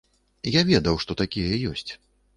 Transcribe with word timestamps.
Я 0.59 0.63
ведаў, 0.71 0.97
што 1.05 1.19
такія 1.23 1.63
ёсць. 1.73 1.89